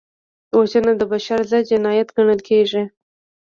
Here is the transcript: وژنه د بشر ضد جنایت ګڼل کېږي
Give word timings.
وژنه 0.59 0.93
د 0.97 1.01
بشر 1.11 1.39
ضد 1.51 1.63
جنایت 1.69 2.09
ګڼل 2.17 2.39
کېږي 2.49 2.83